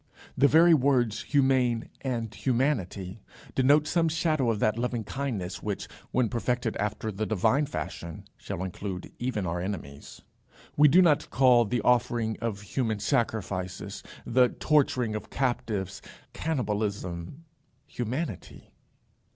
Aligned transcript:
The 0.35 0.47
very 0.47 0.73
words 0.73 1.21
humane 1.21 1.89
and 2.01 2.33
humanity 2.33 3.21
denote 3.53 3.85
some 3.85 4.09
shadow 4.09 4.49
of 4.49 4.57
that 4.59 4.79
loving 4.79 5.03
kindness 5.03 5.61
which, 5.61 5.87
when 6.09 6.27
perfected 6.27 6.75
after 6.77 7.11
the 7.11 7.27
divine 7.27 7.67
fashion, 7.67 8.23
shall 8.35 8.63
include 8.63 9.11
even 9.19 9.45
our 9.45 9.61
enemies. 9.61 10.23
We 10.75 10.87
do 10.87 11.03
not 11.03 11.29
call 11.29 11.65
the 11.65 11.81
offering 11.83 12.35
of 12.41 12.61
human 12.61 12.97
sacrifices, 12.97 14.01
the 14.25 14.49
torturing 14.49 15.13
of 15.15 15.29
captives, 15.29 16.01
cannibalism 16.33 17.45
humanity. 17.85 18.73